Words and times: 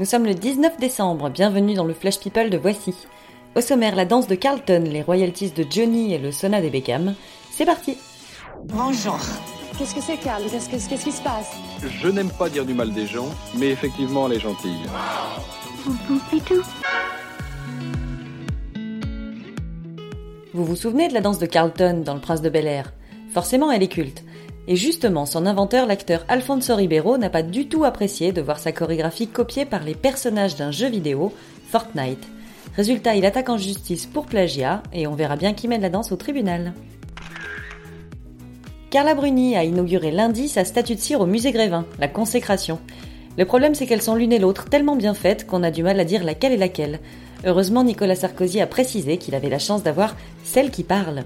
Nous 0.00 0.06
sommes 0.06 0.24
le 0.24 0.32
19 0.32 0.78
décembre, 0.78 1.28
bienvenue 1.28 1.74
dans 1.74 1.84
le 1.84 1.92
Flash 1.92 2.18
People 2.20 2.48
de 2.48 2.56
Voici. 2.56 2.94
Au 3.54 3.60
sommaire, 3.60 3.94
la 3.94 4.06
danse 4.06 4.26
de 4.28 4.34
Carlton, 4.34 4.84
les 4.86 5.02
royalties 5.02 5.50
de 5.50 5.66
Johnny 5.68 6.14
et 6.14 6.18
le 6.18 6.32
sauna 6.32 6.62
des 6.62 6.70
Beckham. 6.70 7.14
C'est 7.50 7.66
parti 7.66 7.98
Bonjour. 8.64 9.18
Qu'est-ce 9.76 9.94
que 9.94 10.00
c'est, 10.00 10.16
Carl? 10.16 10.42
Qu'est-ce 10.50 10.70
qu'est-ce 10.70 11.04
qui 11.04 11.12
se 11.12 11.20
passe? 11.20 11.50
Je 11.82 12.08
n'aime 12.08 12.30
pas 12.30 12.48
dire 12.48 12.64
du 12.64 12.72
mal 12.72 12.94
des 12.94 13.06
gens, 13.06 13.28
mais 13.58 13.68
effectivement, 13.68 14.26
elle 14.26 14.38
est 14.38 14.40
gentille. 14.40 14.86
Vous 20.54 20.64
vous 20.64 20.76
souvenez 20.76 21.08
de 21.08 21.12
la 21.12 21.20
danse 21.20 21.38
de 21.38 21.44
Carlton 21.44 22.04
dans 22.06 22.14
Le 22.14 22.20
Prince 22.20 22.40
de 22.40 22.48
Bel 22.48 22.66
Air 22.66 22.90
Forcément, 23.34 23.70
elle 23.70 23.82
est 23.82 23.88
culte. 23.88 24.24
Et 24.68 24.76
justement, 24.76 25.26
son 25.26 25.46
inventeur, 25.46 25.86
l'acteur 25.86 26.24
Alfonso 26.28 26.74
Ribeiro, 26.76 27.18
n'a 27.18 27.30
pas 27.30 27.42
du 27.42 27.66
tout 27.68 27.84
apprécié 27.84 28.32
de 28.32 28.42
voir 28.42 28.58
sa 28.58 28.72
chorégraphie 28.72 29.26
copiée 29.26 29.64
par 29.64 29.82
les 29.82 29.94
personnages 29.94 30.56
d'un 30.56 30.70
jeu 30.70 30.88
vidéo, 30.88 31.32
Fortnite. 31.70 32.26
Résultat, 32.76 33.16
il 33.16 33.26
attaque 33.26 33.48
en 33.48 33.58
justice 33.58 34.06
pour 34.06 34.26
plagiat, 34.26 34.82
et 34.92 35.06
on 35.06 35.14
verra 35.14 35.36
bien 35.36 35.54
qui 35.54 35.66
mène 35.66 35.82
la 35.82 35.90
danse 35.90 36.12
au 36.12 36.16
tribunal. 36.16 36.72
Carla 38.90 39.14
Bruni 39.14 39.56
a 39.56 39.64
inauguré 39.64 40.10
lundi 40.10 40.48
sa 40.48 40.64
statue 40.64 40.96
de 40.96 41.00
cire 41.00 41.20
au 41.20 41.26
musée 41.26 41.52
Grévin, 41.52 41.86
la 41.98 42.08
consécration. 42.08 42.78
Le 43.38 43.44
problème, 43.44 43.74
c'est 43.74 43.86
qu'elles 43.86 44.02
sont 44.02 44.16
l'une 44.16 44.32
et 44.32 44.38
l'autre 44.38 44.64
tellement 44.64 44.96
bien 44.96 45.14
faites 45.14 45.46
qu'on 45.46 45.62
a 45.62 45.70
du 45.70 45.82
mal 45.82 45.98
à 46.00 46.04
dire 46.04 46.24
laquelle 46.24 46.52
est 46.52 46.56
laquelle. 46.56 46.98
Heureusement, 47.44 47.84
Nicolas 47.84 48.16
Sarkozy 48.16 48.60
a 48.60 48.66
précisé 48.66 49.16
qu'il 49.16 49.34
avait 49.34 49.48
la 49.48 49.58
chance 49.58 49.82
d'avoir 49.82 50.16
celle 50.44 50.70
qui 50.70 50.82
parle. 50.82 51.24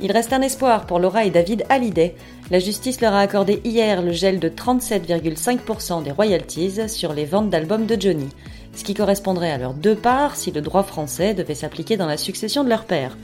Il 0.00 0.10
reste 0.10 0.32
un 0.32 0.42
espoir 0.42 0.86
pour 0.86 0.98
Laura 0.98 1.24
et 1.24 1.30
David 1.30 1.64
Hallyday. 1.68 2.16
La 2.50 2.58
justice 2.58 3.00
leur 3.00 3.14
a 3.14 3.20
accordé 3.20 3.60
hier 3.64 4.02
le 4.02 4.12
gel 4.12 4.40
de 4.40 4.48
37,5% 4.48 6.02
des 6.02 6.10
royalties 6.10 6.88
sur 6.88 7.12
les 7.12 7.24
ventes 7.24 7.48
d'albums 7.48 7.86
de 7.86 8.00
Johnny, 8.00 8.28
ce 8.74 8.82
qui 8.82 8.94
correspondrait 8.94 9.52
à 9.52 9.58
leurs 9.58 9.74
deux 9.74 9.94
parts 9.94 10.36
si 10.36 10.50
le 10.50 10.60
droit 10.60 10.82
français 10.82 11.32
devait 11.32 11.54
s'appliquer 11.54 11.96
dans 11.96 12.06
la 12.06 12.16
succession 12.16 12.64
de 12.64 12.68
leur 12.68 12.84
père. 12.84 13.16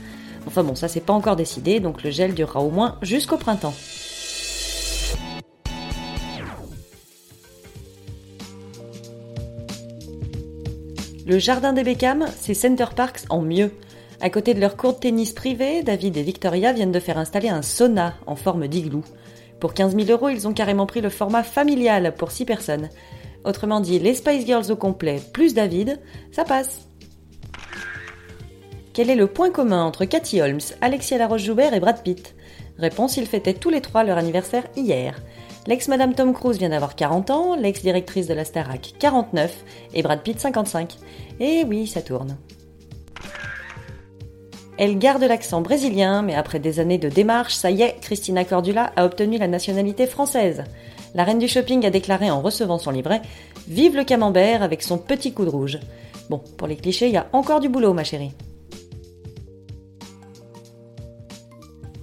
Enfin 0.47 0.63
bon, 0.63 0.75
ça 0.75 0.87
c'est 0.87 1.01
pas 1.01 1.13
encore 1.13 1.35
décidé, 1.35 1.79
donc 1.79 2.03
le 2.03 2.09
gel 2.09 2.33
durera 2.33 2.61
au 2.61 2.71
moins 2.71 2.97
jusqu'au 3.01 3.37
printemps. 3.37 3.75
Le 11.27 11.37
jardin 11.37 11.73
des 11.73 11.83
Beckham, 11.83 12.25
c'est 12.39 12.53
Center 12.53 12.87
Parks 12.95 13.21
en 13.29 13.41
mieux. 13.41 13.71
À 14.23 14.29
côté 14.29 14.53
de 14.53 14.59
leur 14.59 14.77
court 14.77 14.93
de 14.93 14.99
tennis 14.99 15.33
privé, 15.33 15.81
David 15.81 16.15
et 16.15 16.21
Victoria 16.21 16.73
viennent 16.73 16.91
de 16.91 16.99
faire 16.99 17.17
installer 17.17 17.49
un 17.49 17.63
sauna 17.63 18.13
en 18.27 18.35
forme 18.35 18.67
d'igloo. 18.67 19.03
Pour 19.59 19.73
15 19.73 19.95
000 19.95 20.11
euros, 20.11 20.29
ils 20.29 20.47
ont 20.47 20.53
carrément 20.53 20.85
pris 20.85 21.01
le 21.01 21.09
format 21.09 21.41
familial 21.41 22.13
pour 22.15 22.29
6 22.29 22.45
personnes. 22.45 22.89
Autrement 23.45 23.79
dit, 23.79 23.97
les 23.97 24.13
Spice 24.13 24.45
Girls 24.45 24.69
au 24.69 24.75
complet 24.75 25.19
plus 25.33 25.55
David, 25.55 25.99
ça 26.31 26.43
passe. 26.43 26.87
Quel 28.93 29.09
est 29.09 29.15
le 29.15 29.25
point 29.25 29.49
commun 29.49 29.83
entre 29.83 30.05
Cathy 30.05 30.39
Holmes, 30.39 30.59
Alexia 30.81 31.17
Laroche-Joubert 31.17 31.73
et 31.73 31.79
Brad 31.79 32.03
Pitt? 32.03 32.35
Réponse, 32.77 33.17
ils 33.17 33.25
fêtaient 33.25 33.55
tous 33.55 33.71
les 33.71 33.81
trois 33.81 34.03
leur 34.03 34.19
anniversaire 34.19 34.67
hier. 34.75 35.19
L'ex-madame 35.65 36.13
Tom 36.13 36.33
Cruise 36.33 36.59
vient 36.59 36.69
d'avoir 36.69 36.95
40 36.95 37.31
ans, 37.31 37.55
l'ex-directrice 37.55 38.27
de 38.27 38.35
la 38.35 38.45
Starac 38.45 38.93
49 38.99 39.63
et 39.95 40.03
Brad 40.03 40.21
Pitt 40.21 40.39
55. 40.39 40.97
Et 41.39 41.63
oui, 41.63 41.87
ça 41.87 42.03
tourne. 42.03 42.37
Elle 44.81 44.97
garde 44.97 45.21
l'accent 45.21 45.61
brésilien, 45.61 46.23
mais 46.23 46.33
après 46.33 46.57
des 46.57 46.79
années 46.79 46.97
de 46.97 47.07
démarches, 47.07 47.53
ça 47.53 47.69
y 47.69 47.83
est, 47.83 47.97
Christina 48.01 48.43
Cordula 48.43 48.91
a 48.95 49.05
obtenu 49.05 49.37
la 49.37 49.47
nationalité 49.47 50.07
française. 50.07 50.63
La 51.13 51.23
reine 51.23 51.37
du 51.37 51.47
shopping 51.47 51.85
a 51.85 51.91
déclaré 51.91 52.31
en 52.31 52.41
recevant 52.41 52.79
son 52.79 52.89
livret 52.89 53.21
Vive 53.67 53.95
le 53.95 54.03
camembert 54.03 54.63
avec 54.63 54.81
son 54.81 54.97
petit 54.97 55.33
coup 55.33 55.45
de 55.45 55.51
rouge. 55.51 55.77
Bon, 56.31 56.41
pour 56.57 56.67
les 56.67 56.77
clichés, 56.77 57.05
il 57.05 57.13
y 57.13 57.17
a 57.17 57.27
encore 57.31 57.59
du 57.59 57.69
boulot, 57.69 57.93
ma 57.93 58.03
chérie. 58.03 58.31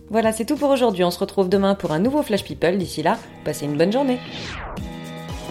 Voilà, 0.09 0.31
c'est 0.31 0.45
tout 0.45 0.57
pour 0.57 0.71
aujourd'hui. 0.71 1.03
On 1.03 1.11
se 1.11 1.19
retrouve 1.19 1.49
demain 1.49 1.75
pour 1.75 1.91
un 1.91 1.99
nouveau 1.99 2.23
Flash 2.23 2.45
People. 2.45 2.79
D'ici 2.79 3.03
là, 3.03 3.19
passez 3.45 3.65
une 3.65 3.77
bonne 3.77 3.91
journée. 3.91 4.21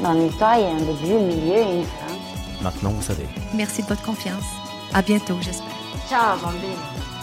Dans 0.01 0.13
l'histoire, 0.13 0.57
il 0.57 0.61
y 0.61 0.65
a 0.65 0.69
un 0.69 0.77
début, 0.77 1.13
un 1.13 1.27
milieu 1.27 1.57
et 1.57 1.75
une 1.79 1.83
fin. 1.83 2.63
Maintenant, 2.63 2.91
vous 2.91 3.01
savez. 3.01 3.25
Merci 3.53 3.83
de 3.83 3.87
votre 3.87 4.03
confiance. 4.03 4.45
À 4.93 5.01
bientôt, 5.01 5.35
j'espère. 5.41 5.67
Ciao, 6.07 6.37
bambine. 6.37 7.16